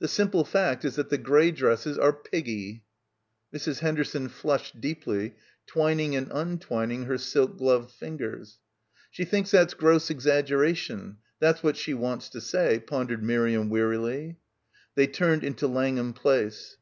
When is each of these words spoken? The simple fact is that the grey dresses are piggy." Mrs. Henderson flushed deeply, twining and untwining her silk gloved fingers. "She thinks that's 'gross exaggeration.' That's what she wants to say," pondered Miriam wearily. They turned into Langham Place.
The 0.00 0.08
simple 0.08 0.42
fact 0.42 0.84
is 0.84 0.96
that 0.96 1.10
the 1.10 1.16
grey 1.16 1.52
dresses 1.52 1.96
are 1.96 2.12
piggy." 2.12 2.82
Mrs. 3.54 3.78
Henderson 3.78 4.28
flushed 4.28 4.80
deeply, 4.80 5.36
twining 5.64 6.16
and 6.16 6.26
untwining 6.32 7.04
her 7.04 7.16
silk 7.16 7.56
gloved 7.56 7.92
fingers. 7.92 8.58
"She 9.12 9.24
thinks 9.24 9.52
that's 9.52 9.74
'gross 9.74 10.10
exaggeration.' 10.10 11.18
That's 11.38 11.62
what 11.62 11.76
she 11.76 11.94
wants 11.94 12.28
to 12.30 12.40
say," 12.40 12.80
pondered 12.80 13.22
Miriam 13.22 13.68
wearily. 13.70 14.40
They 14.96 15.06
turned 15.06 15.44
into 15.44 15.68
Langham 15.68 16.14
Place. 16.14 16.76